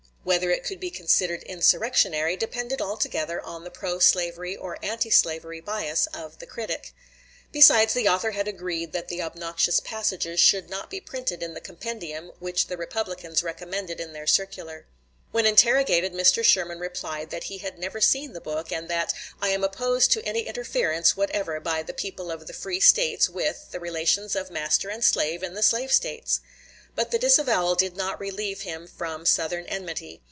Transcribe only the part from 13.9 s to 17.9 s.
in their circular. When interrogated, Mr. Sherman replied that he had